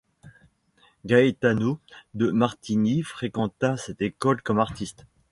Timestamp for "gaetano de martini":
1.05-3.03